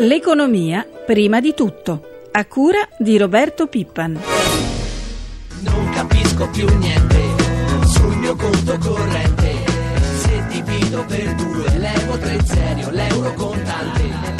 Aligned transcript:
L'economia 0.00 0.86
prima 1.04 1.40
di 1.40 1.54
tutto, 1.54 2.28
a 2.30 2.44
cura 2.44 2.88
di 2.98 3.18
Roberto 3.18 3.66
Pippan. 3.66 4.20
Non 5.62 5.90
capisco 5.90 6.48
più 6.50 6.68
niente 6.78 7.20
sul 7.84 8.16
mio 8.16 8.36
conto 8.36 8.78
corrente. 8.78 9.54
Se 10.18 10.46
divido 10.50 11.04
per 11.04 11.34
due, 11.34 11.78
levo 11.78 12.16
tre 12.16 12.38
zeri, 12.44 12.84
l'euro 12.92 13.32
contante. 13.32 14.37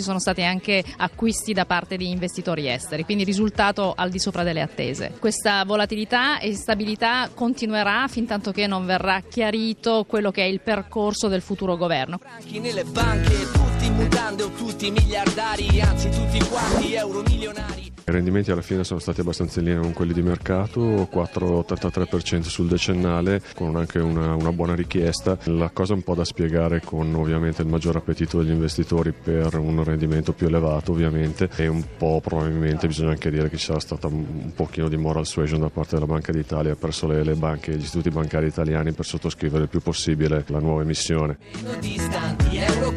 Ci 0.00 0.06
sono 0.06 0.18
stati 0.18 0.42
anche 0.42 0.82
acquisti 0.96 1.52
da 1.52 1.66
parte 1.66 1.98
di 1.98 2.08
investitori 2.08 2.66
esteri, 2.66 3.04
quindi 3.04 3.22
risultato 3.22 3.92
al 3.94 4.08
di 4.08 4.18
sopra 4.18 4.42
delle 4.42 4.62
attese. 4.62 5.12
Questa 5.18 5.62
volatilità 5.66 6.38
e 6.38 6.54
stabilità 6.54 7.28
continuerà 7.34 8.08
fin 8.08 8.24
tanto 8.24 8.50
che 8.50 8.66
non 8.66 8.86
verrà 8.86 9.20
chiarito 9.28 10.06
quello 10.08 10.30
che 10.30 10.40
è 10.42 10.46
il 10.46 10.62
percorso 10.62 11.28
del 11.28 11.42
futuro 11.42 11.76
governo. 11.76 12.18
Tutti 12.38 13.90
mutande 13.90 14.42
o 14.42 14.50
tutti 14.52 14.90
miliardari, 14.90 15.82
anzi 15.82 16.08
tutti 16.08 16.38
quanti 16.48 16.94
euro 16.94 17.20
milionari. 17.20 17.79
I 18.06 18.12
rendimenti 18.12 18.50
alla 18.50 18.62
fine 18.62 18.82
sono 18.82 18.98
stati 18.98 19.20
abbastanza 19.20 19.60
in 19.60 19.66
linea 19.66 19.80
con 19.80 19.92
quelli 19.92 20.12
di 20.12 20.22
mercato, 20.22 21.08
4,83% 21.12 22.42
sul 22.42 22.66
decennale, 22.66 23.40
con 23.54 23.76
anche 23.76 23.98
una, 23.98 24.34
una, 24.34 24.52
buona 24.52 24.74
richiesta. 24.74 25.38
La 25.44 25.70
cosa 25.70 25.94
un 25.94 26.02
po' 26.02 26.14
da 26.14 26.24
spiegare 26.24 26.80
con 26.84 27.14
ovviamente 27.14 27.62
il 27.62 27.68
maggior 27.68 27.96
appetito 27.96 28.38
degli 28.38 28.50
investitori 28.50 29.12
per 29.12 29.56
un 29.58 29.84
rendimento 29.84 30.32
più 30.32 30.46
elevato 30.46 30.92
ovviamente 30.92 31.48
e 31.56 31.68
un 31.68 31.84
po' 31.96 32.20
probabilmente 32.22 32.86
bisogna 32.86 33.10
anche 33.10 33.30
dire 33.30 33.48
che 33.48 33.56
ci 33.56 33.66
sarà 33.66 33.80
stata 33.80 34.06
un 34.08 34.52
pochino 34.54 34.88
di 34.88 34.96
moral 34.96 35.26
suasion 35.26 35.60
da 35.60 35.68
parte 35.68 35.94
della 35.94 36.06
Banca 36.06 36.32
d'Italia 36.32 36.76
verso 36.78 37.06
le, 37.06 37.22
le 37.22 37.34
banche 37.34 37.72
gli 37.72 37.82
istituti 37.82 38.10
bancari 38.10 38.46
italiani 38.46 38.92
per 38.92 39.04
sottoscrivere 39.04 39.64
il 39.64 39.68
più 39.68 39.80
possibile 39.80 40.44
la 40.48 40.58
nuova 40.58 40.82
emissione. 40.82 41.38
Meno 41.62 41.78
distanti, 41.78 42.56
euro 42.56 42.92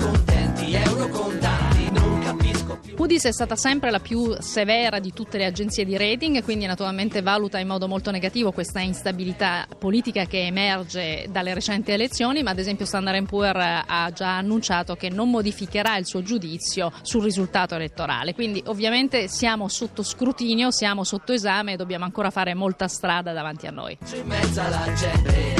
Moody's 3.04 3.26
è 3.26 3.34
stata 3.34 3.58
sempre 3.58 3.92
la 3.92 4.00
più 4.00 4.34
severa 4.40 5.00
di 5.00 5.12
tutte 5.12 5.38
le 5.38 5.44
agenzie 5.44 5.84
di 5.84 5.98
rating, 5.98 6.42
quindi 6.42 6.66
naturalmente 6.66 7.22
valuta 7.22 7.60
in 7.60 7.68
modo 7.68 7.86
molto 7.86 8.12
negativo 8.12 8.54
questa 8.54 8.80
instabilità 8.80 9.68
politica 9.78 10.23
che 10.23 10.45
emerge 10.45 11.26
dalle 11.30 11.54
recenti 11.54 11.92
elezioni, 11.92 12.44
ma 12.44 12.52
ad 12.52 12.60
esempio 12.60 12.86
Standard 12.86 13.26
Poor's 13.26 13.84
ha 13.86 14.10
già 14.14 14.38
annunciato 14.38 14.95
che 14.95 15.10
non 15.10 15.30
modificherà 15.30 15.98
il 15.98 16.06
suo 16.06 16.22
giudizio 16.22 16.94
sul 17.02 17.23
risultato 17.23 17.76
elettorale. 17.76 18.34
Quindi 18.34 18.64
ovviamente 18.68 19.28
siamo 19.28 19.67
sotto 19.67 20.02
scrutinio, 20.02 20.72
siamo 20.72 21.04
sotto 21.04 21.34
esame 21.34 21.73
e 21.73 21.76
dobbiamo 21.76 22.06
ancora 22.06 22.30
fare 22.30 22.54
molta 22.54 22.88
strada 22.88 23.34
davanti 23.34 23.67
a 23.67 23.72
noi. 23.72 23.98
C'è 24.02 24.16
in 24.16 24.28
mezzo 24.28 24.62
alla 24.62 24.94
gente, 24.94 25.56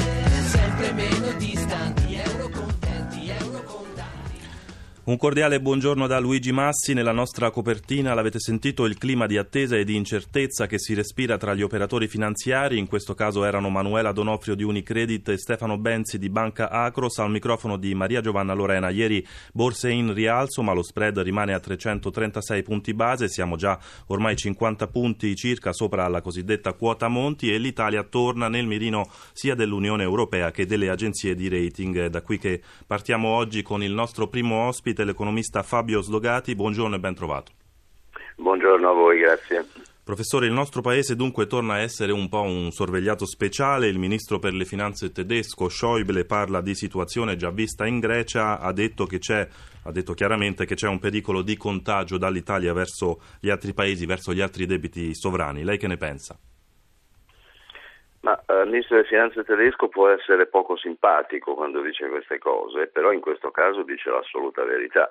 sempre 0.48 0.94
meno 0.94 1.32
distanti, 1.34 2.13
Un 5.06 5.18
cordiale 5.18 5.60
buongiorno 5.60 6.08
da 6.08 6.18
Luigi 6.18 6.54
Massi. 6.54 6.94
Nella 6.94 7.12
nostra 7.12 7.52
copertina 7.52 8.14
l'avete 8.14 8.40
sentito 8.40 8.86
il 8.86 8.98
clima 8.98 9.26
di 9.26 9.38
attesa 9.38 9.76
e 9.76 9.84
di 9.84 9.98
incertezza 9.98 10.66
che 10.66 10.80
si 10.80 10.94
respira 10.94 11.36
tra 11.36 11.54
gli 11.54 11.62
operatori 11.62 12.08
finanziari. 12.08 12.78
In 12.78 12.88
questo 12.88 13.14
caso 13.14 13.44
erano 13.44 13.70
Manuela 13.70 14.14
Donofrio 14.14 14.56
di 14.56 14.64
Unicredit 14.64 15.28
e 15.28 15.38
Stefano 15.38 15.78
Benzi 15.78 16.18
di 16.18 16.30
Banca 16.30 16.70
Acros 16.70 17.18
al 17.18 17.32
microfono 17.32 17.76
di 17.76 17.94
Maria 17.94 18.22
Giovanna 18.22 18.54
Lorena. 18.54 18.92
Ieri 18.92 19.28
borse 19.52 19.92
in 19.92 20.14
rialzo, 20.14 20.62
ma 20.62 20.72
lo 20.72 20.82
spread 20.82 21.20
rimane 21.20 21.54
a 21.54 21.60
336 21.60 22.64
punti 22.64 22.94
base. 22.94 23.28
Siamo 23.28 23.58
già 23.58 23.78
ormai 24.08 24.38
50 24.38 24.88
punti 24.88 25.36
circa 25.36 25.74
sopra 25.74 26.08
la 26.08 26.22
cosiddetta 26.22 26.72
quota 26.72 27.10
Monti 27.10 27.52
e 27.52 27.58
l'Italia 27.58 28.04
torna 28.04 28.48
nel 28.48 28.68
mirino 28.68 29.10
sia 29.34 29.54
dell'Unione 29.54 30.04
Europea 30.04 30.52
che 30.52 30.66
delle 30.66 30.88
agenzie 30.88 31.36
di 31.36 31.50
rating. 31.50 32.04
È 32.04 32.10
da 32.10 32.22
qui 32.22 32.38
che 32.38 32.62
partiamo 32.88 33.28
oggi 33.28 33.64
con 33.64 33.84
il 33.84 33.92
nostro 33.92 34.30
primo 34.30 34.66
ospite 34.68 34.92
l'economista 35.02 35.64
Fabio 35.64 36.02
Slogati. 36.02 36.54
Buongiorno 36.54 36.96
e 36.98 37.00
ben 37.00 37.16
trovato. 37.16 37.52
Buongiorno 38.36 38.90
a 38.90 38.94
voi, 38.94 39.20
grazie. 39.20 39.66
Professore, 40.04 40.48
il 40.48 40.52
nostro 40.52 40.82
paese 40.82 41.16
dunque 41.16 41.48
torna 41.48 41.76
a 41.76 41.80
essere 41.80 42.12
un 42.12 42.28
po' 42.28 42.42
un 42.42 42.72
sorvegliato 42.72 43.26
speciale. 43.26 43.88
Il 43.88 43.98
ministro 43.98 44.38
per 44.38 44.54
le 44.54 44.66
finanze 44.66 45.14
tedesco 45.14 45.70
Schäuble 45.70 46.26
parla 46.26 46.60
di 46.60 46.76
situazione 46.76 47.38
già 47.38 47.52
vista 47.52 47.88
in 47.88 48.00
Grecia, 48.00 48.60
ha 48.60 48.74
detto, 48.74 49.06
che 49.06 49.20
c'è, 49.20 49.48
ha 49.84 49.92
detto 49.92 50.14
chiaramente 50.14 50.66
che 50.66 50.76
c'è 50.76 50.90
un 50.90 51.00
pericolo 51.00 51.42
di 51.42 51.56
contagio 51.56 52.18
dall'Italia 52.18 52.74
verso 52.74 53.22
gli 53.40 53.50
altri 53.50 53.74
paesi, 53.74 54.06
verso 54.06 54.34
gli 54.34 54.42
altri 54.42 54.66
debiti 54.66 55.16
sovrani. 55.16 55.64
Lei 55.64 55.78
che 55.78 55.88
ne 55.88 55.96
pensa? 55.96 56.38
Ma 58.24 58.42
eh, 58.48 58.62
il 58.62 58.70
ministro 58.70 58.96
delle 58.96 59.08
finanze 59.08 59.44
tedesco 59.44 59.90
può 59.90 60.08
essere 60.08 60.46
poco 60.48 60.78
simpatico 60.78 61.56
quando 61.56 61.82
dice 61.82 62.08
queste 62.08 62.40
cose, 62.40 62.88
però 62.88 63.12
in 63.12 63.20
questo 63.20 63.52
caso 63.52 63.84
dice 63.84 64.10
l'assoluta 64.10 64.64
verità. 64.64 65.10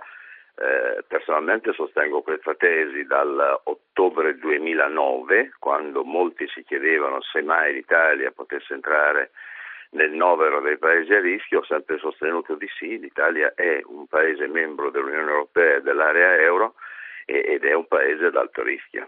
Eh, 0.55 1.03
personalmente 1.07 1.73
sostengo 1.73 2.23
questa 2.23 2.55
tesi 2.55 3.05
dal 3.05 3.61
ottobre 3.65 4.39
2009, 4.39 5.53
quando 5.59 6.05
molti 6.05 6.47
si 6.49 6.63
chiedevano 6.65 7.21
se 7.21 7.43
mai 7.43 7.75
l'Italia 7.75 8.31
potesse 8.31 8.73
entrare 8.73 9.31
nel 9.91 10.13
novero 10.13 10.61
dei 10.63 10.79
paesi 10.79 11.13
a 11.13 11.21
rischio, 11.21 11.61
ho 11.61 11.65
sempre 11.65 11.99
sostenuto 11.99 12.55
di 12.55 12.69
sì, 12.79 12.99
l'Italia 12.99 13.53
è 13.55 13.83
un 13.85 14.07
paese 14.07 14.47
membro 14.47 14.91
dell'Unione 14.91 15.31
Europea 15.31 15.77
e 15.77 15.83
dell'area 15.83 16.41
euro 16.41 16.77
ed 17.27 17.63
è 17.63 17.73
un 17.75 17.87
paese 17.87 18.27
ad 18.27 18.37
alto 18.37 18.63
rischio. 18.63 19.07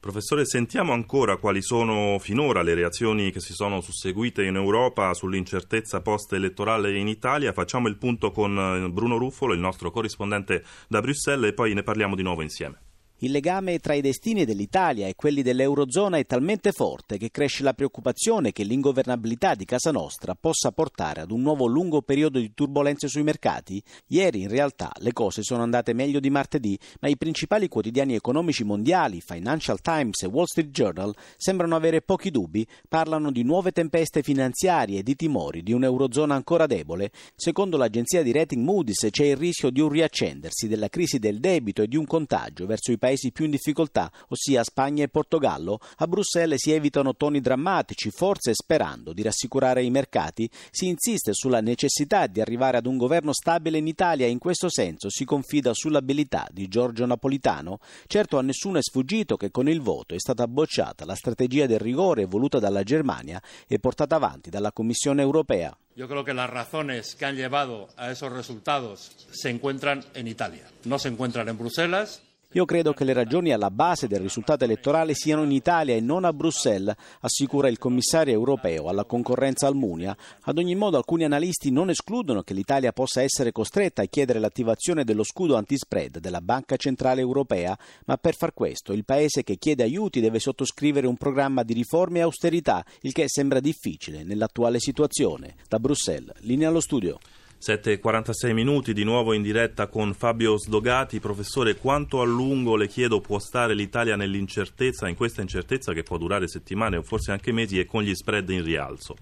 Professore, 0.00 0.46
sentiamo 0.46 0.92
ancora 0.92 1.38
quali 1.38 1.60
sono 1.60 2.18
finora 2.20 2.62
le 2.62 2.74
reazioni 2.74 3.32
che 3.32 3.40
si 3.40 3.52
sono 3.52 3.80
susseguite 3.80 4.44
in 4.44 4.54
Europa 4.54 5.12
sull'incertezza 5.12 6.00
post-elettorale 6.02 6.96
in 6.96 7.08
Italia. 7.08 7.52
Facciamo 7.52 7.88
il 7.88 7.96
punto 7.96 8.30
con 8.30 8.90
Bruno 8.92 9.16
Ruffolo, 9.16 9.54
il 9.54 9.60
nostro 9.60 9.90
corrispondente 9.90 10.62
da 10.86 11.00
Bruxelles, 11.00 11.50
e 11.50 11.52
poi 11.52 11.74
ne 11.74 11.82
parliamo 11.82 12.14
di 12.14 12.22
nuovo 12.22 12.42
insieme. 12.42 12.87
Il 13.20 13.32
legame 13.32 13.80
tra 13.80 13.94
i 13.94 14.00
destini 14.00 14.44
dell'Italia 14.44 15.08
e 15.08 15.16
quelli 15.16 15.42
dell'Eurozona 15.42 16.18
è 16.18 16.24
talmente 16.24 16.70
forte 16.70 17.18
che 17.18 17.32
cresce 17.32 17.64
la 17.64 17.72
preoccupazione 17.72 18.52
che 18.52 18.62
l'ingovernabilità 18.62 19.56
di 19.56 19.64
casa 19.64 19.90
nostra 19.90 20.36
possa 20.36 20.70
portare 20.70 21.22
ad 21.22 21.32
un 21.32 21.42
nuovo 21.42 21.66
lungo 21.66 22.00
periodo 22.00 22.38
di 22.38 22.54
turbulenze 22.54 23.08
sui 23.08 23.24
mercati. 23.24 23.82
Ieri 24.06 24.42
in 24.42 24.48
realtà 24.48 24.92
le 24.98 25.12
cose 25.12 25.42
sono 25.42 25.64
andate 25.64 25.94
meglio 25.94 26.20
di 26.20 26.30
martedì, 26.30 26.78
ma 27.00 27.08
i 27.08 27.16
principali 27.16 27.66
quotidiani 27.66 28.14
economici 28.14 28.62
mondiali, 28.62 29.20
Financial 29.20 29.80
Times 29.80 30.22
e 30.22 30.26
Wall 30.28 30.44
Street 30.44 30.70
Journal, 30.70 31.12
sembrano 31.36 31.74
avere 31.74 32.02
pochi 32.02 32.30
dubbi, 32.30 32.64
parlano 32.88 33.32
di 33.32 33.42
nuove 33.42 33.72
tempeste 33.72 34.22
finanziarie 34.22 35.00
e 35.00 35.02
di 35.02 35.16
timori 35.16 35.64
di 35.64 35.72
un'Eurozona 35.72 36.36
ancora 36.36 36.66
debole. 36.66 37.10
Secondo 37.34 37.78
l'agenzia 37.78 38.22
di 38.22 38.30
rating 38.30 38.62
Moody's 38.62 39.08
c'è 39.10 39.24
il 39.24 39.36
rischio 39.36 39.70
di 39.70 39.80
un 39.80 39.88
riaccendersi 39.88 40.68
della 40.68 40.88
crisi 40.88 41.18
del 41.18 41.40
debito 41.40 41.82
e 41.82 41.88
di 41.88 41.96
un 41.96 42.06
contagio 42.06 42.64
verso 42.64 42.92
i 42.92 42.96
paesi 42.96 43.06
paesi 43.08 43.32
più 43.32 43.46
in 43.46 43.52
difficoltà, 43.52 44.10
ossia 44.28 44.62
Spagna 44.62 45.02
e 45.02 45.08
Portogallo, 45.08 45.80
a 45.96 46.06
Bruxelles 46.06 46.60
si 46.60 46.72
evitano 46.72 47.16
toni 47.16 47.40
drammatici, 47.40 48.10
forse 48.10 48.52
sperando 48.52 49.14
di 49.14 49.22
rassicurare 49.22 49.82
i 49.82 49.88
mercati, 49.88 50.48
si 50.70 50.88
insiste 50.88 51.32
sulla 51.32 51.62
necessità 51.62 52.26
di 52.26 52.42
arrivare 52.42 52.76
ad 52.76 52.84
un 52.84 52.98
governo 52.98 53.32
stabile 53.32 53.78
in 53.78 53.86
Italia 53.86 54.26
e 54.26 54.30
in 54.30 54.38
questo 54.38 54.68
senso 54.68 55.08
si 55.08 55.24
confida 55.24 55.72
sull'abilità 55.72 56.46
di 56.50 56.68
Giorgio 56.68 57.06
Napolitano. 57.06 57.78
Certo 58.06 58.36
a 58.36 58.42
nessuno 58.42 58.76
è 58.76 58.82
sfuggito 58.82 59.38
che 59.38 59.50
con 59.50 59.68
il 59.68 59.80
voto 59.80 60.14
è 60.14 60.18
stata 60.18 60.46
bocciata 60.46 61.06
la 61.06 61.14
strategia 61.14 61.64
del 61.64 61.78
rigore 61.78 62.26
voluta 62.26 62.58
dalla 62.58 62.82
Germania 62.82 63.42
e 63.66 63.78
portata 63.78 64.16
avanti 64.16 64.50
dalla 64.50 64.72
Commissione 64.72 65.22
europea. 65.22 65.74
Yo 65.96 66.06
creo 66.06 66.24
que 66.24 66.32
las 66.32 66.48
razones 66.48 67.16
que 67.16 67.24
han 67.24 67.34
llevado 67.34 67.88
a 67.96 68.12
esos 68.12 68.30
resultados 68.32 69.10
se 69.32 69.50
encuentran 69.50 70.04
en 70.14 70.28
Italia, 70.28 70.64
no 70.84 70.98
se 70.98 71.08
encuentran 71.08 71.48
en 71.48 71.58
Bruselas. 71.58 72.22
Io 72.52 72.64
credo 72.64 72.94
che 72.94 73.04
le 73.04 73.12
ragioni 73.12 73.52
alla 73.52 73.70
base 73.70 74.06
del 74.06 74.20
risultato 74.20 74.64
elettorale 74.64 75.12
siano 75.12 75.42
in 75.42 75.52
Italia 75.52 75.94
e 75.94 76.00
non 76.00 76.24
a 76.24 76.32
Bruxelles, 76.32 76.94
assicura 77.20 77.68
il 77.68 77.76
commissario 77.76 78.32
europeo 78.32 78.88
alla 78.88 79.04
concorrenza 79.04 79.66
Almunia. 79.66 80.16
Ad 80.44 80.56
ogni 80.56 80.74
modo 80.74 80.96
alcuni 80.96 81.24
analisti 81.24 81.70
non 81.70 81.90
escludono 81.90 82.40
che 82.40 82.54
l'Italia 82.54 82.92
possa 82.92 83.20
essere 83.20 83.52
costretta 83.52 84.00
a 84.00 84.06
chiedere 84.06 84.38
l'attivazione 84.38 85.04
dello 85.04 85.24
scudo 85.24 85.56
antispread 85.56 86.20
della 86.20 86.40
Banca 86.40 86.76
Centrale 86.76 87.20
Europea, 87.20 87.78
ma 88.06 88.16
per 88.16 88.34
far 88.34 88.54
questo 88.54 88.94
il 88.94 89.04
paese 89.04 89.42
che 89.42 89.56
chiede 89.56 89.82
aiuti 89.82 90.20
deve 90.20 90.38
sottoscrivere 90.38 91.06
un 91.06 91.18
programma 91.18 91.62
di 91.62 91.74
riforme 91.74 92.20
e 92.20 92.22
austerità, 92.22 92.82
il 93.02 93.12
che 93.12 93.24
sembra 93.28 93.60
difficile 93.60 94.22
nell'attuale 94.22 94.80
situazione. 94.80 95.56
Da 95.68 95.78
Bruxelles, 95.78 96.32
linea 96.38 96.70
allo 96.70 96.80
studio. 96.80 97.18
7.46 97.60 98.52
minuti 98.52 98.92
di 98.92 99.02
nuovo 99.02 99.32
in 99.32 99.42
diretta 99.42 99.88
con 99.88 100.14
Fabio 100.14 100.56
Sdogati. 100.56 101.18
Professore, 101.18 101.74
quanto 101.74 102.20
a 102.20 102.24
lungo 102.24 102.76
le 102.76 102.86
chiedo 102.86 103.20
può 103.20 103.40
stare 103.40 103.74
l'Italia 103.74 104.14
nell'incertezza, 104.14 105.08
in 105.08 105.16
questa 105.16 105.40
incertezza 105.40 105.92
che 105.92 106.04
può 106.04 106.18
durare 106.18 106.46
settimane 106.46 106.96
o 106.96 107.02
forse 107.02 107.32
anche 107.32 107.52
mesi 107.52 107.80
e 107.80 107.84
con 107.84 108.02
gli 108.02 108.14
spread 108.14 108.48
in 108.50 108.64
rialzo? 108.64 109.16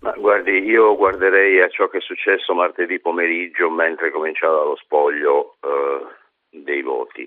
Ma 0.00 0.12
guardi, 0.12 0.62
io 0.62 0.94
guarderei 0.94 1.62
a 1.62 1.68
ciò 1.68 1.88
che 1.88 1.98
è 1.98 2.00
successo 2.02 2.52
martedì 2.52 3.00
pomeriggio 3.00 3.70
mentre 3.70 4.10
cominciava 4.10 4.62
lo 4.62 4.76
spoglio 4.76 5.56
eh, 5.62 6.06
dei 6.50 6.82
voti. 6.82 7.26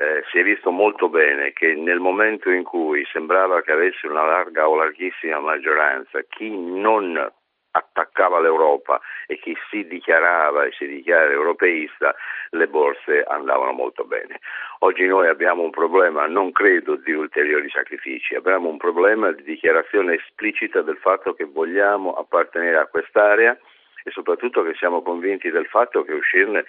Eh, 0.00 0.24
si 0.30 0.38
è 0.38 0.42
visto 0.42 0.70
molto 0.70 1.08
bene 1.08 1.52
che 1.52 1.74
nel 1.74 2.00
momento 2.00 2.50
in 2.50 2.64
cui 2.64 3.06
sembrava 3.12 3.62
che 3.62 3.70
avesse 3.70 4.08
una 4.08 4.26
larga 4.26 4.68
o 4.68 4.74
larghissima 4.74 5.38
maggioranza 5.38 6.20
chi 6.28 6.50
non 6.50 7.32
attaccava 7.78 8.40
l'Europa 8.40 9.00
e 9.26 9.38
chi 9.38 9.56
si 9.70 9.86
dichiarava 9.86 10.64
e 10.64 10.72
si 10.72 10.86
dichiara 10.86 11.30
europeista, 11.30 12.14
le 12.50 12.68
borse 12.68 13.22
andavano 13.22 13.72
molto 13.72 14.04
bene. 14.04 14.40
Oggi 14.80 15.06
noi 15.06 15.28
abbiamo 15.28 15.62
un 15.62 15.70
problema, 15.70 16.26
non 16.26 16.52
credo, 16.52 16.96
di 16.96 17.12
ulteriori 17.12 17.68
sacrifici, 17.70 18.34
abbiamo 18.34 18.68
un 18.68 18.76
problema 18.76 19.32
di 19.32 19.42
dichiarazione 19.42 20.14
esplicita 20.14 20.82
del 20.82 20.98
fatto 20.98 21.34
che 21.34 21.44
vogliamo 21.44 22.12
appartenere 22.14 22.78
a 22.78 22.86
quest'area 22.86 23.58
e 24.04 24.10
soprattutto 24.10 24.62
che 24.62 24.74
siamo 24.74 25.02
convinti 25.02 25.50
del 25.50 25.66
fatto 25.66 26.02
che 26.02 26.12
uscirne 26.12 26.64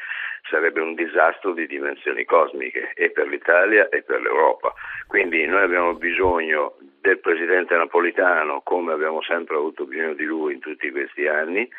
sarebbe 0.50 0.82
un 0.82 0.96
disastro 0.96 1.54
di 1.54 1.68
dimensioni 1.68 2.26
cosmiche 2.26 2.92
e 2.96 3.12
per 3.12 3.28
l'Italia 3.28 3.88
e 3.90 4.02
per 4.02 4.22
l'Europa. 4.22 4.74
Quindi 5.08 5.46
noi 5.46 5.64
abbiamo 5.64 5.94
bisogno 5.94 6.76
del 7.02 7.20
Presidente 7.20 7.76
Napolitano 7.76 8.62
come 8.62 8.94
abbiamo 8.94 9.22
sempre 9.22 9.56
avuto 9.56 9.86
bisogno 9.86 10.14
di 10.14 10.26
lui 10.26 10.54
in 10.54 10.60
tutti 10.60 10.90
questi 10.92 11.28
anni. 11.28 11.70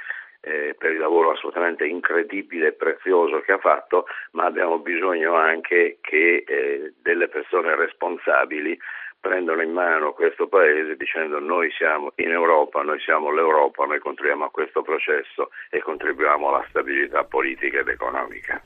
Eh, 0.43 0.75
per 0.79 0.93
il 0.93 0.99
lavoro 0.99 1.33
assolutamente 1.33 1.85
incredibile 1.85 2.69
e 2.69 2.73
prezioso 2.73 3.41
che 3.41 3.53
ha 3.53 3.59
fatto, 3.59 4.07
ma 4.33 4.47
abbiamo 4.47 4.79
bisogno 4.79 5.35
anche 5.35 5.99
che 6.01 6.45
eh, 6.47 6.95
delle 7.03 7.29
persone 7.29 7.77
responsabili 7.77 8.79
prendono 9.21 9.61
in 9.61 9.71
mano 9.71 10.15
questo 10.15 10.49
paese 10.49 10.97
dicendo 10.97 11.39
noi 11.39 11.71
siamo 11.73 12.13
in 12.17 12.31
Europa, 12.31 12.83
noi 12.83 12.99
siamo 13.01 13.31
l'Europa, 13.31 13.85
noi 13.85 13.99
contribuiamo 13.99 14.47
a 14.47 14.51
questo 14.51 14.81
processo 14.81 15.51
e 15.69 15.81
contribuiamo 15.81 16.49
alla 16.49 16.65
stabilità 16.71 17.23
politica 17.25 17.81
ed 17.81 17.89
economica. 17.89 18.63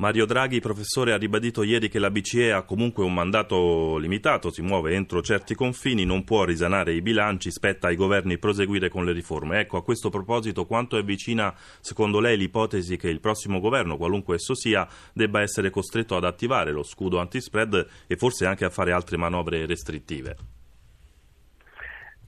Mario 0.00 0.24
Draghi, 0.24 0.60
professore, 0.60 1.12
ha 1.12 1.18
ribadito 1.18 1.62
ieri 1.62 1.90
che 1.90 1.98
la 1.98 2.10
BCE 2.10 2.52
ha 2.52 2.64
comunque 2.64 3.04
un 3.04 3.12
mandato 3.12 3.98
limitato, 3.98 4.50
si 4.50 4.62
muove 4.62 4.94
entro 4.94 5.20
certi 5.20 5.54
confini, 5.54 6.06
non 6.06 6.24
può 6.24 6.44
risanare 6.44 6.92
i 6.92 7.02
bilanci, 7.02 7.50
spetta 7.50 7.88
ai 7.88 7.96
governi 7.96 8.38
proseguire 8.38 8.88
con 8.88 9.04
le 9.04 9.12
riforme. 9.12 9.60
Ecco, 9.60 9.76
a 9.76 9.84
questo 9.84 10.08
proposito, 10.08 10.64
quanto 10.64 10.96
è 10.96 11.02
vicina 11.02 11.52
secondo 11.82 12.18
lei 12.18 12.38
l'ipotesi 12.38 12.96
che 12.96 13.10
il 13.10 13.20
prossimo 13.20 13.60
governo, 13.60 13.98
qualunque 13.98 14.36
esso 14.36 14.54
sia, 14.54 14.88
debba 15.12 15.42
essere 15.42 15.68
costretto 15.68 16.16
ad 16.16 16.24
attivare 16.24 16.70
lo 16.70 16.82
scudo 16.82 17.18
antispread 17.18 17.86
e 18.08 18.16
forse 18.16 18.46
anche 18.46 18.64
a 18.64 18.70
fare 18.70 18.92
altre 18.92 19.18
manovre 19.18 19.66
restrittive? 19.66 20.36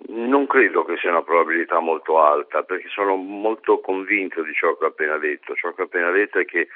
Non 0.09 0.47
credo 0.47 0.85
che 0.85 0.99
sia 1.01 1.09
una 1.09 1.23
probabilità 1.23 1.81
molto 1.81 2.21
alta, 2.21 2.65
perché 2.65 2.89
sono 2.91 3.17
molto 3.17 3.81
convinto 3.81 4.43
di 4.43 4.53
ciò 4.53 4.77
che 4.77 4.85
ho 4.85 4.89
appena 4.89 5.17
detto. 5.17 5.55
Ciò 5.55 5.73
che 5.73 5.81
ho 5.81 5.85
appena 5.87 6.11
detto 6.11 6.39
è 6.39 6.45
che 6.45 6.69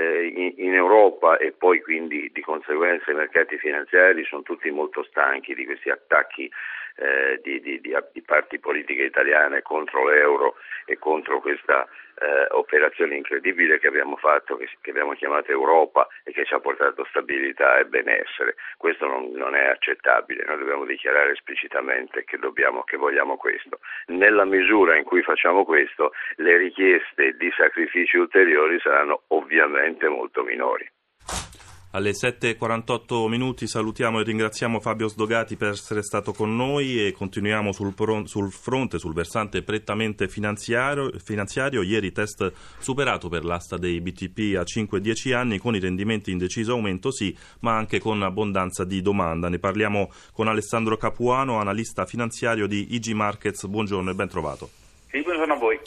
in, 0.00 0.54
in, 0.56 0.74
Europa 0.74 1.36
e 1.36 1.52
poi 1.52 1.80
quindi 1.80 2.30
di 2.32 2.40
conseguenza 2.40 3.10
i 3.10 3.14
mercati 3.14 3.56
finanziari 3.58 4.24
sono 4.24 4.42
tutti 4.42 4.70
molto 4.70 5.04
stanchi 5.04 5.54
di 5.54 5.64
questi 5.64 5.90
attacchi 5.90 6.50
eh, 6.96 7.40
di, 7.42 7.60
di, 7.60 7.80
di, 7.80 7.96
di, 8.12 8.22
parti 8.22 8.58
politiche 8.58 9.02
italiane 9.02 9.62
contro 9.62 10.08
l'euro 10.08 10.56
e 10.84 10.98
contro 10.98 11.40
questa 11.40 11.88
eh, 12.20 12.46
operazione 12.50 13.16
incredibile 13.16 13.78
che 13.78 13.88
abbiamo 13.88 14.16
fatto, 14.16 14.56
che, 14.56 14.68
che, 14.80 14.90
abbiamo 14.90 15.14
chiamato 15.14 15.50
Europa 15.50 16.06
e 16.22 16.32
che 16.32 16.44
ci 16.44 16.54
ha 16.54 16.60
portato 16.60 17.04
stabilità 17.08 17.78
e 17.78 17.86
benessere. 17.86 18.54
Questo 18.76 19.06
non, 19.06 19.32
non 19.32 19.56
è 19.56 19.66
accettabile, 19.66 20.44
noi 20.46 20.58
dobbiamo 20.58 20.84
dichiarare 20.84 21.32
esplicitamente 21.32 22.24
che, 22.24 22.38
dobbiamo, 22.38 22.84
che 22.84 22.96
vogliamo 22.96 23.36
questo. 23.36 23.80
Nella 24.06 24.44
misura 24.44 24.96
in 24.96 25.04
cui 25.04 25.22
facciamo 25.22 25.64
questo, 25.64 26.12
le 26.36 26.56
richieste 26.56 27.36
di 27.36 27.50
sacrifici 27.56 28.16
ulteriori 28.16 28.78
saranno 28.80 29.22
ovviamente 29.28 30.08
molto 30.08 30.44
minori. 30.44 30.88
Alle 31.94 32.10
7.48 32.10 33.28
minuti 33.28 33.68
salutiamo 33.68 34.18
e 34.18 34.24
ringraziamo 34.24 34.80
Fabio 34.80 35.06
Sdogati 35.06 35.54
per 35.54 35.68
essere 35.68 36.02
stato 36.02 36.32
con 36.32 36.56
noi 36.56 37.06
e 37.06 37.12
continuiamo 37.12 37.70
sul, 37.70 37.94
sul 38.24 38.50
fronte, 38.50 38.98
sul 38.98 39.12
versante 39.12 39.62
prettamente 39.62 40.26
finanziario, 40.26 41.12
finanziario. 41.22 41.82
Ieri 41.82 42.10
test 42.10 42.52
superato 42.80 43.28
per 43.28 43.44
l'asta 43.44 43.76
dei 43.76 44.00
BTP 44.00 44.56
a 44.56 44.62
5-10 44.62 45.34
anni 45.34 45.58
con 45.58 45.76
i 45.76 45.78
rendimenti 45.78 46.32
in 46.32 46.38
deciso 46.38 46.72
aumento 46.72 47.12
sì, 47.12 47.32
ma 47.60 47.76
anche 47.76 48.00
con 48.00 48.20
abbondanza 48.24 48.82
di 48.82 49.00
domanda. 49.00 49.48
Ne 49.48 49.60
parliamo 49.60 50.10
con 50.32 50.48
Alessandro 50.48 50.96
Capuano, 50.96 51.60
analista 51.60 52.06
finanziario 52.06 52.66
di 52.66 52.96
IG 52.96 53.12
Markets. 53.12 53.66
Buongiorno 53.66 54.10
e 54.10 54.14
ben 54.14 54.28
trovato. 54.28 54.68
Sì, 55.12 55.22
buongiorno 55.22 55.54
a 55.54 55.58
voi. 55.58 55.78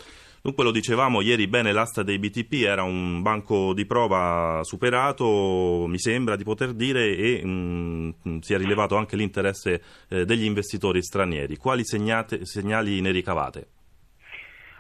Dunque 0.42 0.64
lo 0.64 0.72
dicevamo 0.72 1.22
ieri 1.22 1.48
bene 1.48 1.72
l'asta 1.72 2.04
dei 2.04 2.20
BTP 2.20 2.64
era 2.66 2.84
un 2.84 3.22
banco 3.22 3.74
di 3.74 3.86
prova 3.86 4.60
superato, 4.64 5.86
mi 5.88 6.00
sembra 6.00 6.36
di 6.36 6.44
poter 6.44 6.74
dire, 6.74 7.16
e 7.16 7.44
mh, 7.44 8.14
mm, 8.28 8.38
si 8.40 8.54
è 8.54 8.58
rilevato 8.58 8.96
anche 8.96 9.16
l'interesse 9.16 9.82
eh, 10.10 10.26
degli 10.26 10.46
investitori 10.46 11.02
stranieri. 11.02 11.58
Quali 11.58 11.84
segnate, 11.84 12.46
segnali 12.46 13.02
ne 13.02 13.12
ricavate? 13.12 13.68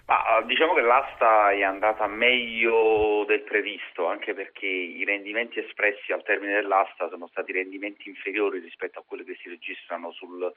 Ma, 0.07 0.41
diciamo 0.45 0.73
che 0.73 0.81
l'asta 0.81 1.51
è 1.51 1.63
andata 1.63 2.07
meglio 2.07 3.25
del 3.27 3.41
previsto, 3.41 4.07
anche 4.07 4.33
perché 4.33 4.65
i 4.65 5.03
rendimenti 5.03 5.59
espressi 5.59 6.13
al 6.13 6.23
termine 6.23 6.53
dell'asta 6.53 7.09
sono 7.09 7.27
stati 7.27 7.51
rendimenti 7.51 8.07
inferiori 8.07 8.59
rispetto 8.59 8.99
a 8.99 9.03
quelli 9.05 9.25
che 9.25 9.37
si 9.41 9.49
registrano 9.49 10.11
sul 10.11 10.49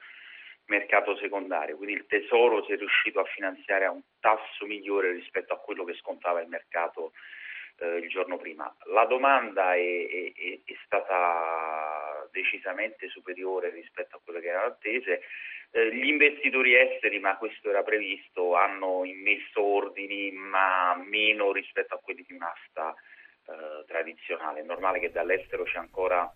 mercato 0.65 1.15
secondario, 1.17 1.75
quindi 1.75 1.95
il 1.95 2.05
Tesoro 2.07 2.63
si 2.65 2.73
è 2.73 2.77
riuscito 2.77 3.19
a 3.19 3.25
finanziare 3.25 3.85
a 3.85 3.91
un 3.91 4.01
tasso 4.19 4.65
migliore 4.65 5.11
rispetto 5.11 5.53
a 5.53 5.59
quello 5.59 5.83
che 5.83 5.93
scontava 5.95 6.41
il 6.41 6.47
mercato 6.47 7.11
eh, 7.81 7.97
il 7.97 8.09
giorno 8.09 8.37
prima. 8.37 8.73
La 8.85 9.05
domanda 9.05 9.73
è, 9.75 10.07
è, 10.07 10.59
è, 10.65 10.75
stata 10.85 12.27
decisamente 12.31 13.09
superiore 13.09 13.69
rispetto 13.71 14.17
a 14.17 14.19
quelle 14.23 14.39
che 14.39 14.47
erano 14.47 14.67
attese. 14.67 15.21
Eh, 15.71 15.95
gli 15.95 16.07
investitori 16.07 16.75
esteri, 16.75 17.19
ma 17.19 17.37
questo 17.37 17.69
era 17.69 17.83
previsto, 17.83 18.55
hanno 18.55 19.03
immesso 19.05 19.61
ordini, 19.63 20.31
ma 20.31 20.95
meno 20.95 21.51
rispetto 21.51 21.95
a 21.95 21.99
quelli 21.99 22.23
di 22.27 22.33
un'asta 22.33 22.93
eh, 23.47 23.85
tradizionale. 23.87 24.59
È 24.59 24.63
normale 24.63 24.99
che 24.99 25.11
dall'estero 25.11 25.63
c'è 25.63 25.77
ancora 25.77 26.31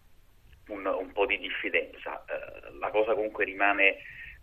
un, 0.67 0.85
un 0.85 1.11
po' 1.11 1.25
di 1.25 1.37
diffidenza. 1.37 2.23
Eh, 2.25 2.77
la 2.79 2.89
cosa 2.89 3.13
comunque 3.13 3.45
rimane 3.45 3.97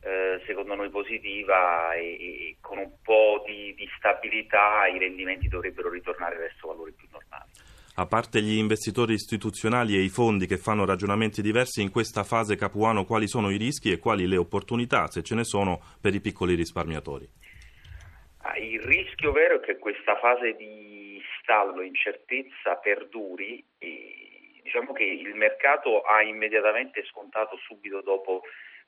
eh, 0.05 0.41
secondo 0.47 0.75
noi 0.75 0.91
positiva 0.91 1.95
e, 1.95 2.01
e, 2.03 2.57
con 2.61 2.79
un 2.79 2.91
po' 3.03 3.43
di, 3.47 3.73
di 3.75 3.89
stabilità 3.97 4.87
i 4.87 4.99
rendimenti 4.99 5.49
dovrebbero 5.49 5.91
ritornare 5.91 6.37
verso 6.37 6.69
valori 6.69 6.93
più 6.93 7.07
normali. 7.11 7.51
A 7.97 8.07
parte 8.07 8.41
gli 8.41 8.57
investitori 8.57 9.13
istituzionali 9.13 9.97
e 9.97 10.01
i 10.01 10.09
fondi 10.09 10.47
che 10.47 10.57
fanno 10.57 10.87
ragionamenti 10.87 11.43
diversi, 11.43 11.83
in 11.83 11.91
questa 11.91 12.25
fase 12.25 12.57
Capuano 12.57 13.05
quali 13.05 13.29
sono 13.29 13.51
i 13.51 13.59
rischi 13.59 13.93
e 13.93 13.99
quali 13.99 14.27
le 14.27 14.39
opportunità, 14.39 15.07
se 15.09 15.23
ce 15.23 15.35
ne 15.35 15.45
sono, 15.45 15.81
per 16.01 16.15
i 16.15 16.21
piccoli 16.21 16.55
risparmiatori? 16.55 17.29
Ah, 18.39 18.57
il 18.57 18.81
rischio 18.81 19.31
vero 19.31 19.61
è 19.61 19.61
che 19.61 19.79
questa 19.79 20.17
fase 20.17 20.57
di 20.57 21.23
stallo, 21.41 21.83
incertezza 21.83 22.77
perduri 22.77 23.63
e 23.79 24.22
diciamo 24.63 24.93
che 24.93 25.05
il 25.05 25.35
mercato 25.35 26.03
ha 26.03 26.23
immediatamente 26.23 27.05
scontato 27.05 27.57
subito 27.59 28.01
dopo 28.01 28.43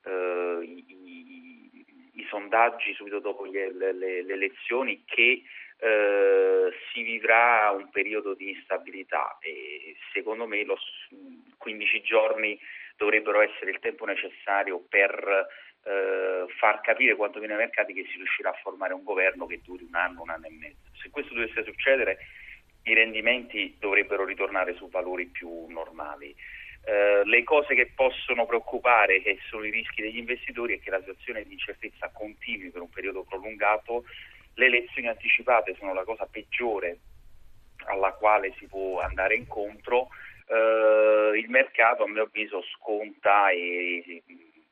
eh, 0.05 0.59
i, 0.63 0.85
i, 0.89 1.85
i, 2.15 2.27
sondaggi, 2.29 2.95
subito 2.95 3.19
dopo 3.19 3.45
le, 3.45 3.73
le, 3.73 3.93
le 3.93 4.33
elezioni 4.33 5.05
che 5.05 5.43
eh, 5.79 6.73
si 6.93 7.03
vivrà 7.03 7.71
un 7.77 7.91
periodo 7.91 8.35
di 8.35 8.51
instabilità 8.51 9.39
e 9.41 9.97
secondo 10.13 10.47
me 10.47 10.65
lo, 10.65 10.79
15 11.59 12.01
giorni 12.03 12.59
dovrebbero 12.97 13.41
essere 13.41 13.71
il 13.71 13.81
tempo 13.81 14.05
necessario 14.05 14.85
per 14.89 15.47
eh, 15.85 16.47
far 16.59 16.81
capire 16.81 17.17
quantomeno 17.17 17.53
ai 17.53 17.59
mercati 17.59 17.93
che 17.93 18.07
si 18.11 18.17
riuscirà 18.17 18.51
a 18.51 18.61
formare 18.63 18.95
un 18.95 19.03
governo 19.03 19.47
che 19.47 19.61
duri 19.63 19.85
un 19.85 19.95
anno, 19.95 20.23
un 20.23 20.31
anno 20.31 20.47
e 20.47 20.51
mezzo. 20.51 20.91
Se 21.01 21.11
questo 21.11 21.35
dovesse 21.35 21.65
succedere 21.65 22.19
i 22.85 22.95
rendimenti 22.95 23.77
dovrebbero 23.79 24.25
ritornare 24.25 24.75
su 24.75 24.89
valori 24.89 25.27
più 25.27 25.67
normali. 25.69 26.35
Eh, 26.87 27.25
le 27.25 27.43
cose 27.45 27.75
che 27.75 27.93
possono 27.95 28.45
preoccupare, 28.45 29.23
che 29.23 29.39
sono 29.49 29.65
i 29.65 29.71
rischi 29.71 30.03
degli 30.03 30.19
investitori, 30.19 30.75
è 30.75 30.81
che 30.81 30.91
la 30.91 31.01
situazione 31.01 31.45
di 31.45 31.53
incertezza 31.53 32.11
continui 32.13 32.71
per 32.71 32.83
un 32.83 32.91
periodo 32.91 33.23
prolungato. 33.23 34.05
Le 34.55 34.67
elezioni 34.67 35.09
anticipate 35.09 35.75
sono 35.79 35.95
la 35.95 36.05
cosa 36.05 36.27
peggiore 36.27 36.99
alla 37.87 38.13
quale 38.13 38.55
si 38.59 38.67
può 38.67 39.01
andare 39.01 39.35
incontro. 39.35 40.09
Eh, 40.47 41.39
il 41.39 41.49
mercato, 41.49 42.05
a 42.05 42.09
mio 42.09 42.25
avviso, 42.25 42.63
sconta 42.63 43.49
e 43.49 44.23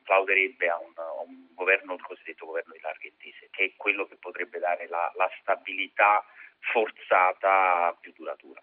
plauderebbe 0.03 0.67
a 0.69 0.77
un, 0.77 0.93
a 0.95 1.23
un, 1.25 1.47
governo, 1.55 1.95
il 1.95 2.01
cosiddetto 2.01 2.45
governo 2.45 2.73
di 2.73 2.79
larghe 2.81 3.07
intese, 3.07 3.47
che 3.49 3.63
è 3.63 3.71
quello 3.75 4.05
che 4.05 4.17
potrebbe 4.19 4.59
dare 4.59 4.87
la, 4.87 5.11
la 5.15 5.29
stabilità 5.41 6.23
forzata 6.71 7.95
più 7.99 8.13
duratura. 8.15 8.61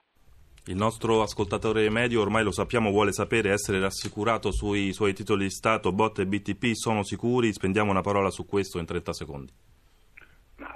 Il 0.66 0.76
nostro 0.76 1.22
ascoltatore 1.22 1.88
medio, 1.90 2.20
ormai 2.20 2.44
lo 2.44 2.52
sappiamo, 2.52 2.90
vuole 2.90 3.12
sapere, 3.12 3.50
essere 3.50 3.80
rassicurato 3.80 4.52
sui 4.52 4.92
suoi 4.92 5.14
titoli 5.14 5.44
di 5.44 5.50
Stato, 5.50 5.90
BOT 5.90 6.20
e 6.20 6.26
BTP 6.26 6.72
sono 6.74 7.02
sicuri? 7.02 7.52
Spendiamo 7.52 7.90
una 7.90 8.02
parola 8.02 8.30
su 8.30 8.46
questo 8.46 8.78
in 8.78 8.84
30 8.84 9.12
secondi. 9.12 9.52
Ma, 10.56 10.72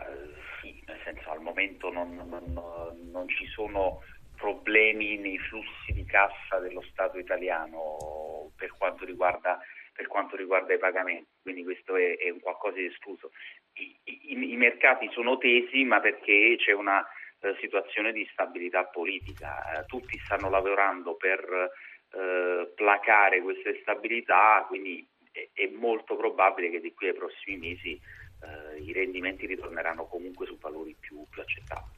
sì, 0.62 0.82
nel 0.86 1.00
senso 1.04 1.30
al 1.30 1.42
momento 1.42 1.92
non, 1.92 2.14
non, 2.14 3.10
non 3.12 3.28
ci 3.28 3.46
sono 3.48 4.00
problemi 4.36 5.18
nei 5.18 5.38
flussi 5.38 5.92
di 5.92 6.04
cassa 6.06 6.58
dello 6.60 6.82
Stato 6.90 7.18
italiano 7.18 8.50
per 8.56 8.74
quanto 8.76 9.04
riguarda, 9.04 9.58
per 9.92 10.06
quanto 10.06 10.34
riguarda 10.34 10.72
i 10.72 10.78
pagamenti, 10.78 11.28
quindi 11.42 11.62
questo 11.62 11.94
è, 11.96 12.16
è 12.16 12.30
un 12.30 12.40
qualcosa 12.40 12.76
di 12.76 12.86
escluso. 12.86 13.30
i, 13.74 13.96
i, 14.04 14.52
i 14.52 14.56
mercati 14.56 15.08
sono 15.12 15.36
tesi 15.36 15.84
ma 15.84 16.00
perché 16.00 16.56
c'è 16.58 16.72
una 16.72 17.04
eh, 17.44 17.56
situazione 17.60 18.12
di 18.12 18.26
stabilità 18.32 18.84
politica. 18.84 19.80
Eh, 19.80 19.86
tutti 19.86 20.18
stanno 20.24 20.48
lavorando 20.48 21.14
per 21.14 21.70
eh, 22.10 22.72
placare 22.74 23.42
questa 23.42 23.70
instabilità, 23.70 24.64
quindi 24.66 25.06
è, 25.30 25.48
è, 25.52 25.68
molto 25.68 26.16
probabile 26.16 26.70
che 26.70 26.80
di 26.80 26.94
qui 26.94 27.08
ai 27.08 27.14
prossimi 27.14 27.56
mesi 27.58 28.00
eh, 28.42 28.80
i 28.80 28.92
rendimenti 28.92 29.46
ritorneranno 29.46 30.06
comunque 30.06 30.46
su 30.46 30.56
valori 30.58 30.96
più, 30.98 31.26
più 31.28 31.42
accettabili. 31.42 31.93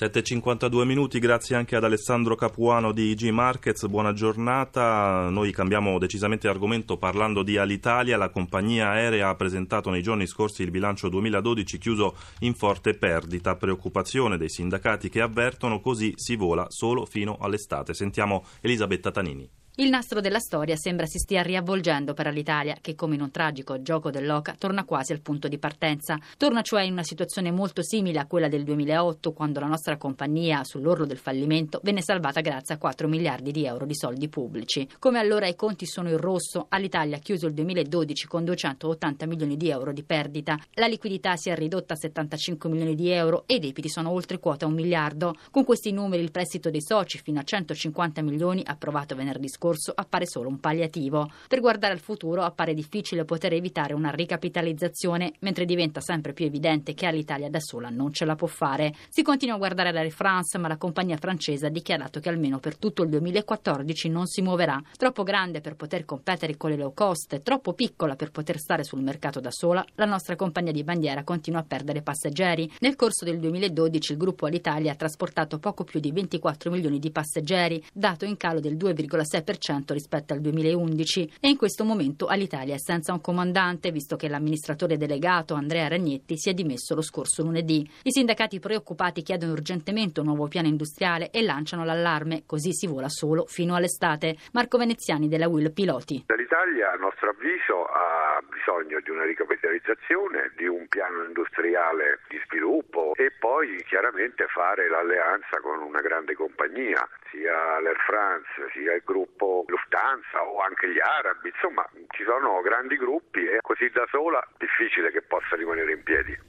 7.52 0.00 0.84
minuti, 0.84 1.18
grazie 1.18 1.56
anche 1.56 1.74
ad 1.74 1.82
Alessandro 1.82 2.36
Capuano 2.36 2.92
di 2.92 3.10
IG 3.10 3.30
Markets, 3.30 3.88
buona 3.88 4.12
giornata. 4.12 5.28
Noi 5.28 5.50
cambiamo 5.50 5.98
decisamente 5.98 6.46
argomento 6.46 6.98
parlando 6.98 7.42
di 7.42 7.56
Alitalia, 7.56 8.16
la 8.16 8.28
compagnia 8.30 8.90
aerea 8.90 9.28
ha 9.28 9.34
presentato 9.34 9.90
nei 9.90 10.00
giorni 10.00 10.28
scorsi 10.28 10.62
il 10.62 10.70
bilancio 10.70 11.08
2012 11.08 11.78
chiuso 11.78 12.14
in 12.40 12.54
forte 12.54 12.94
perdita, 12.94 13.56
preoccupazione 13.56 14.36
dei 14.36 14.50
sindacati 14.50 15.08
che 15.08 15.20
avvertono 15.20 15.80
così 15.80 16.12
si 16.14 16.36
vola 16.36 16.66
solo 16.68 17.04
fino 17.04 17.36
all'estate. 17.40 17.92
Sentiamo 17.92 18.44
Elisabetta 18.60 19.10
Tanini. 19.10 19.57
Il 19.80 19.90
nastro 19.90 20.20
della 20.20 20.40
storia 20.40 20.74
sembra 20.74 21.06
si 21.06 21.18
stia 21.18 21.40
riavvolgendo 21.40 22.12
per 22.12 22.32
l'Italia, 22.32 22.76
che 22.80 22.96
come 22.96 23.14
in 23.14 23.20
un 23.20 23.30
tragico 23.30 23.80
gioco 23.80 24.10
dell'oca 24.10 24.56
torna 24.58 24.84
quasi 24.84 25.12
al 25.12 25.20
punto 25.20 25.46
di 25.46 25.56
partenza. 25.56 26.18
Torna 26.36 26.62
cioè 26.62 26.82
in 26.82 26.90
una 26.90 27.04
situazione 27.04 27.52
molto 27.52 27.84
simile 27.84 28.18
a 28.18 28.26
quella 28.26 28.48
del 28.48 28.64
2008, 28.64 29.32
quando 29.32 29.60
la 29.60 29.68
nostra 29.68 29.96
compagnia, 29.96 30.64
sull'orlo 30.64 31.06
del 31.06 31.16
fallimento, 31.16 31.78
venne 31.84 32.02
salvata 32.02 32.40
grazie 32.40 32.74
a 32.74 32.78
4 32.78 33.06
miliardi 33.06 33.52
di 33.52 33.66
euro 33.66 33.86
di 33.86 33.94
soldi 33.94 34.28
pubblici. 34.28 34.88
Come 34.98 35.20
allora 35.20 35.46
i 35.46 35.54
conti 35.54 35.86
sono 35.86 36.08
in 36.08 36.16
rosso, 36.16 36.66
all'Italia 36.70 37.18
ha 37.18 37.20
chiuso 37.20 37.46
il 37.46 37.54
2012 37.54 38.26
con 38.26 38.42
280 38.42 39.26
milioni 39.26 39.56
di 39.56 39.70
euro 39.70 39.92
di 39.92 40.02
perdita. 40.02 40.58
La 40.72 40.88
liquidità 40.88 41.36
si 41.36 41.50
è 41.50 41.54
ridotta 41.54 41.94
a 41.94 41.98
75 41.98 42.68
milioni 42.68 42.96
di 42.96 43.10
euro 43.10 43.44
e 43.46 43.54
i 43.54 43.60
debiti 43.60 43.88
sono 43.88 44.10
oltre 44.10 44.40
quota 44.40 44.66
un 44.66 44.74
miliardo. 44.74 45.36
Con 45.52 45.62
questi 45.62 45.92
numeri 45.92 46.24
il 46.24 46.32
prestito 46.32 46.68
dei 46.68 46.82
soci 46.82 47.20
fino 47.22 47.38
a 47.38 47.44
150 47.44 48.22
milioni 48.22 48.60
approvato 48.66 49.14
venerdì 49.14 49.46
scorso 49.46 49.66
scorso 49.68 49.92
appare 49.94 50.26
solo 50.26 50.48
un 50.48 50.60
palliativo. 50.60 51.30
Per 51.46 51.60
guardare 51.60 51.92
al 51.92 52.00
futuro 52.00 52.42
appare 52.42 52.72
difficile 52.72 53.24
poter 53.24 53.52
evitare 53.52 53.92
una 53.92 54.10
ricapitalizzazione, 54.10 55.34
mentre 55.40 55.66
diventa 55.66 56.00
sempre 56.00 56.32
più 56.32 56.46
evidente 56.46 56.94
che 56.94 57.06
all'Italia 57.06 57.50
da 57.50 57.60
sola 57.60 57.90
non 57.90 58.12
ce 58.12 58.24
la 58.24 58.34
può 58.34 58.46
fare. 58.46 58.94
Si 59.08 59.22
continua 59.22 59.56
a 59.56 59.58
guardare 59.58 59.92
l'Air 59.92 60.10
France, 60.10 60.56
ma 60.56 60.68
la 60.68 60.78
compagnia 60.78 61.18
francese 61.18 61.66
ha 61.66 61.70
dichiarato 61.70 62.18
che 62.20 62.30
almeno 62.30 62.58
per 62.58 62.78
tutto 62.78 63.02
il 63.02 63.10
2014 63.10 64.08
non 64.08 64.26
si 64.26 64.40
muoverà. 64.40 64.80
Troppo 64.96 65.22
grande 65.22 65.60
per 65.60 65.76
poter 65.76 66.04
competere 66.06 66.56
con 66.56 66.70
le 66.70 66.76
low 66.76 66.94
cost, 66.94 67.42
troppo 67.42 67.74
piccola 67.74 68.16
per 68.16 68.30
poter 68.30 68.58
stare 68.58 68.84
sul 68.84 69.02
mercato 69.02 69.40
da 69.40 69.50
sola, 69.50 69.84
la 69.96 70.06
nostra 70.06 70.34
compagnia 70.34 70.72
di 70.72 70.84
bandiera 70.84 71.24
continua 71.24 71.60
a 71.60 71.64
perdere 71.64 72.00
passeggeri. 72.00 72.70
Nel 72.80 72.96
corso 72.96 73.24
del 73.26 73.38
2012 73.38 74.12
il 74.12 74.18
gruppo 74.18 74.46
Alitalia 74.46 74.92
ha 74.92 74.96
trasportato 74.96 75.58
poco 75.58 75.84
più 75.84 76.00
di 76.00 76.10
24 76.10 76.70
milioni 76.70 76.98
di 76.98 77.10
passeggeri, 77.10 77.84
dato 77.92 78.24
in 78.24 78.36
calo 78.36 78.60
del 78.60 78.76
2,6% 78.76 79.57
rispetto 79.92 80.32
al 80.32 80.40
2011 80.40 81.32
e 81.40 81.48
in 81.48 81.56
questo 81.56 81.84
momento 81.84 82.26
all'Italia 82.26 82.74
è 82.74 82.78
senza 82.78 83.12
un 83.12 83.20
comandante 83.20 83.90
visto 83.90 84.16
che 84.16 84.28
l'amministratore 84.28 84.96
delegato 84.96 85.54
Andrea 85.54 85.88
Ragnetti 85.88 86.38
si 86.38 86.50
è 86.50 86.54
dimesso 86.54 86.94
lo 86.94 87.02
scorso 87.02 87.42
lunedì. 87.42 87.88
I 88.02 88.10
sindacati 88.12 88.58
preoccupati 88.58 89.22
chiedono 89.22 89.52
urgentemente 89.52 90.20
un 90.20 90.26
nuovo 90.26 90.48
piano 90.48 90.68
industriale 90.68 91.30
e 91.30 91.42
lanciano 91.42 91.84
l'allarme, 91.84 92.42
così 92.46 92.72
si 92.72 92.86
vola 92.86 93.08
solo 93.08 93.44
fino 93.46 93.74
all'estate. 93.74 94.36
Marco 94.52 94.78
Veneziani 94.78 95.28
della 95.28 95.48
Will 95.48 95.72
Piloti. 95.72 96.24
L'Italia 96.58 96.90
a 96.90 96.96
nostro 96.96 97.30
avviso 97.30 97.84
ha 97.84 98.42
bisogno 98.42 98.98
di 98.98 99.10
una 99.10 99.22
ricapitalizzazione, 99.22 100.50
di 100.56 100.66
un 100.66 100.88
piano 100.88 101.22
industriale 101.22 102.18
di 102.26 102.40
sviluppo 102.46 103.12
e 103.14 103.30
poi 103.30 103.80
chiaramente 103.84 104.44
fare 104.48 104.88
l'alleanza 104.88 105.60
con 105.60 105.80
una 105.80 106.00
grande 106.00 106.34
compagnia, 106.34 107.08
sia 107.30 107.78
l'Air 107.78 108.00
France 108.00 108.50
sia 108.72 108.92
il 108.94 109.02
gruppo 109.04 109.66
Lufthansa 109.68 110.42
o 110.42 110.58
anche 110.60 110.90
gli 110.90 110.98
arabi, 110.98 111.48
insomma 111.54 111.88
ci 112.08 112.24
sono 112.24 112.60
grandi 112.60 112.96
gruppi 112.96 113.46
e 113.46 113.60
così 113.60 113.88
da 113.90 114.04
sola 114.10 114.44
difficile 114.58 115.12
che 115.12 115.22
possa 115.22 115.54
rimanere 115.54 115.92
in 115.92 116.02
piedi. 116.02 116.47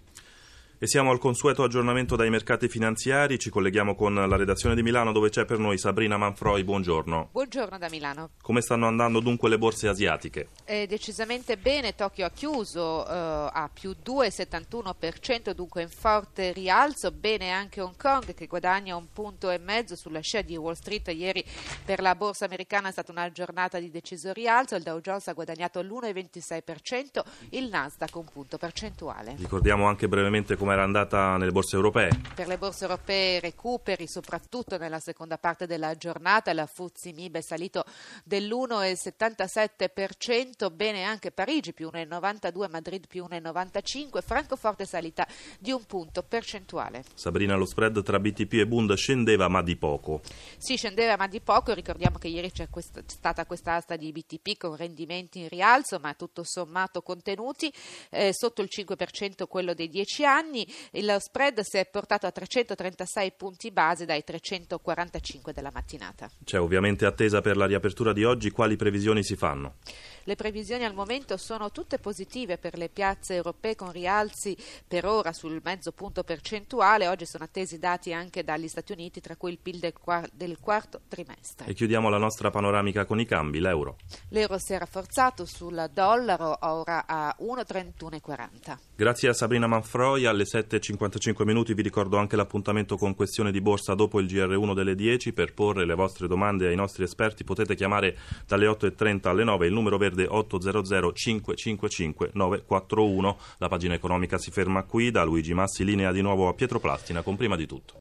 E 0.82 0.88
siamo 0.88 1.12
al 1.12 1.20
consueto 1.20 1.64
aggiornamento 1.64 2.16
dai 2.16 2.30
mercati 2.30 2.70
finanziari, 2.70 3.38
ci 3.38 3.50
colleghiamo 3.50 3.96
con 3.96 4.14
la 4.14 4.38
redazione 4.38 4.76
di 4.76 4.82
Milano 4.82 5.12
dove 5.12 5.28
c'è 5.28 5.44
per 5.44 5.58
noi 5.58 5.78
Sabrina 5.78 6.16
Manfroi, 6.16 6.64
buongiorno. 6.64 7.28
Buongiorno 7.34 7.78
da 7.78 7.90
Milano. 7.90 8.30
Come 8.42 8.62
stanno 8.62 8.88
andando 8.88 9.20
dunque 9.20 9.50
le 9.50 9.58
borse 9.58 9.90
asiatiche? 9.90 10.48
Eh, 10.64 10.88
decisamente 10.88 11.58
bene, 11.58 11.96
Tokyo 11.96 12.26
ha 12.26 12.30
chiuso 12.30 13.06
eh, 13.06 13.12
a 13.12 13.70
più 13.74 13.94
2,71%, 14.02 15.52
dunque 15.52 15.82
in 15.82 15.90
forte 15.90 16.54
rialzo, 16.54 17.12
bene 17.12 17.52
anche 17.52 17.82
Hong 17.82 17.98
Kong 17.98 18.34
che 18.34 18.48
guadagna 18.48 18.96
un 18.96 19.12
punto 19.12 19.50
e 19.50 19.58
mezzo 19.58 19.98
sulla 19.98 20.22
scia 20.22 20.44
di 20.44 20.56
Wall 20.56 20.76
Street, 20.76 21.10
ieri 21.10 21.44
per 21.84 22.00
la 22.00 22.16
borsa 22.16 22.46
americana 22.46 22.88
è 22.88 22.92
stata 22.94 23.12
una 23.12 23.30
giornata 23.34 23.80
di 23.80 23.92
deciso 23.92 24.32
rialzo, 24.32 24.78
il 24.78 24.84
Dow 24.84 25.02
Jones 25.02 25.28
ha 25.28 25.34
guadagnato 25.34 25.82
l'1,26%, 25.82 27.22
il 27.50 27.68
Nasdaq 27.68 28.16
un 28.16 28.32
punto 28.32 28.58
percentuale. 28.58 29.36
Ricordiamo 29.38 29.86
anche 29.86 30.08
brevemente 30.08 30.56
come 30.56 30.68
come 30.70 30.82
era 30.82 30.84
andata 30.84 31.38
nelle 31.38 31.52
borse 31.52 31.76
europee? 31.76 32.12
Per 32.36 32.46
le 32.46 32.60
borse 32.60 32.84
europee 32.84 33.40
recuperi 33.40 34.08
soprattutto 34.08 34.78
nella 34.78 35.00
seconda 35.00 35.40
parte 35.40 35.66
della 35.66 35.96
giornata, 35.96 36.54
la 36.54 36.68
Fuzzi 36.68 37.12
Mib 37.12 37.38
è 37.38 37.42
salito 37.42 37.84
dell'1,77%, 38.24 40.72
bene 40.72 41.06
anche 41.06 41.32
Parigi 41.32 41.74
più 41.74 41.90
1,92, 41.92 42.70
Madrid 42.70 43.08
più 43.08 43.26
1,95, 43.28 44.22
Francoforte 44.22 44.84
è 44.84 44.86
salita 44.86 45.28
di 45.58 45.72
un 45.72 45.84
punto 45.86 46.22
percentuale. 46.22 47.04
Sabrina, 47.16 47.56
lo 47.56 47.66
spread 47.66 48.04
tra 48.04 48.20
BTP 48.20 48.54
e 48.54 48.68
Bund 48.68 48.94
scendeva 48.94 49.48
ma 49.48 49.64
di 49.64 49.76
poco. 49.76 50.22
Sì, 50.58 50.76
scendeva 50.76 51.18
ma 51.18 51.26
di 51.28 51.42
poco, 51.42 51.74
ricordiamo 51.74 52.20
che 52.20 52.28
ieri 52.28 52.52
c'è 52.52 52.70
questa, 52.70 53.02
stata 53.08 53.48
questa 53.48 53.74
asta 53.74 53.96
di 53.96 54.12
BTP 54.12 54.56
con 54.58 54.76
rendimenti 54.76 55.40
in 55.40 55.50
rialzo, 55.50 55.98
ma 56.00 56.14
tutto 56.14 56.44
sommato 56.44 57.02
contenuti, 57.02 57.74
eh, 58.12 58.32
sotto 58.34 58.62
il 58.62 58.70
5% 58.72 59.48
quello 59.48 59.74
dei 59.74 59.90
10 59.90 60.26
anni 60.26 60.58
anni 60.60 60.68
il 60.92 61.16
spread 61.20 61.62
si 61.62 61.78
è 61.78 61.86
portato 61.86 62.26
a 62.26 62.32
336 62.32 63.34
punti 63.34 63.72
base 63.72 64.06
dai 64.06 64.24
345 64.24 65.54
della 65.54 65.72
mattinata. 65.74 66.30
C'è 66.44 66.60
ovviamente 66.60 67.06
attesa 67.06 67.42
per 67.42 67.58
la 67.58 67.66
riapertura 67.66 68.14
di 68.14 68.24
oggi, 68.24 68.52
quali 68.52 68.76
previsioni 68.76 69.24
si 69.24 69.36
fanno? 69.36 69.76
Le 70.24 70.36
previsioni 70.36 70.86
al 70.86 70.94
momento 70.94 71.38
sono 71.38 71.72
tutte 71.72 71.98
positive 71.98 72.58
per 72.58 72.78
le 72.78 72.90
piazze 72.90 73.36
europee 73.36 73.76
con 73.76 73.92
rialzi 73.92 74.56
per 74.88 75.06
ora 75.06 75.34
sul 75.34 75.60
mezzo 75.64 75.92
punto 75.92 76.24
percentuale, 76.24 77.08
oggi 77.08 77.26
sono 77.26 77.46
attesi 77.46 77.80
dati 77.80 78.14
anche 78.14 78.44
dagli 78.44 78.68
Stati 78.68 78.92
Uniti 78.92 79.22
tra 79.22 79.36
cui 79.36 79.52
il 79.52 79.60
PIL 79.60 79.80
del, 79.80 79.94
quar- 79.94 80.30
del 80.32 80.60
quarto 80.60 81.02
trimestre. 81.08 81.68
E 81.68 81.74
chiudiamo 81.74 82.10
la 82.10 82.18
nostra 82.18 82.52
panoramica 82.52 83.06
con 83.06 83.20
i 83.20 83.26
cambi, 83.26 83.60
l'euro. 83.60 83.98
L'euro 84.30 84.58
si 84.60 84.74
è 84.74 84.78
rafforzato 84.78 85.46
sul 85.46 85.90
dollaro 85.92 86.58
ora 86.62 87.06
a 87.08 87.36
1,3140. 87.40 88.78
Grazie 88.96 89.30
a 89.30 89.34
Sabrina 89.34 89.68
Manfroi 89.68 90.26
alle 90.26 90.46
7.55 90.52 91.46
minuti. 91.46 91.74
Vi 91.74 91.82
ricordo 91.82 92.18
anche 92.18 92.36
l'appuntamento 92.36 92.98
con 92.98 93.16
questione 93.16 93.52
di 93.52 93.62
borsa 93.62 93.94
dopo 93.94 94.20
il 94.20 94.26
GR1 94.26 94.74
delle 94.74 94.96
10 94.96 95.34
per 95.34 95.54
porre 95.54 95.86
le 95.86 95.94
vostre 95.94 96.28
domande 96.28 96.68
ai 96.68 96.76
nostri 96.76 97.04
esperti 97.04 97.44
potete 97.44 97.76
chiamare 97.76 98.18
dalle 98.48 98.68
8.30 98.68 99.28
alle 99.28 99.44
9 99.44 99.68
il 99.68 99.74
numero 99.74 99.98
verde 99.98 100.26
800 100.28 101.14
555 101.14 102.32
941 102.34 103.38
la 103.58 103.68
pagina 103.68 103.94
economica 103.94 104.38
si 104.38 104.52
ferma 104.52 104.84
qui. 104.84 105.12
Da 105.12 105.24
Luigi 105.24 105.54
Massi 105.54 105.84
linea 105.84 106.12
di 106.12 106.22
nuovo 106.22 106.48
a 106.48 106.54
Pietro 106.54 106.80
Plastina 106.80 107.22
con 107.22 107.36
prima 107.36 107.56
di 107.56 107.66
tutto 107.66 107.94